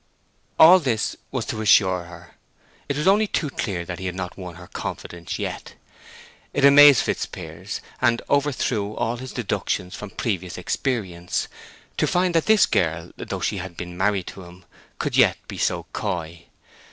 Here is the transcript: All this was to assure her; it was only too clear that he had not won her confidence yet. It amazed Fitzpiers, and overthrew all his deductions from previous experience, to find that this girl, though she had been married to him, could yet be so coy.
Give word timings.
All 0.57 0.79
this 0.79 1.15
was 1.29 1.45
to 1.45 1.61
assure 1.61 2.05
her; 2.05 2.33
it 2.89 2.97
was 2.97 3.07
only 3.07 3.27
too 3.27 3.51
clear 3.51 3.85
that 3.85 3.99
he 3.99 4.07
had 4.07 4.15
not 4.15 4.35
won 4.35 4.55
her 4.55 4.65
confidence 4.65 5.37
yet. 5.37 5.75
It 6.55 6.65
amazed 6.65 7.03
Fitzpiers, 7.03 7.81
and 8.01 8.19
overthrew 8.27 8.95
all 8.95 9.17
his 9.17 9.31
deductions 9.31 9.93
from 9.93 10.09
previous 10.09 10.57
experience, 10.57 11.47
to 11.97 12.07
find 12.07 12.33
that 12.33 12.47
this 12.47 12.65
girl, 12.65 13.11
though 13.15 13.41
she 13.41 13.57
had 13.57 13.77
been 13.77 13.95
married 13.95 14.25
to 14.29 14.43
him, 14.45 14.65
could 14.97 15.15
yet 15.17 15.37
be 15.47 15.59
so 15.59 15.85
coy. 15.93 16.45